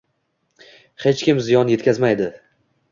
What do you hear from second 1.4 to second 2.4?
ziyon yetkazmaydi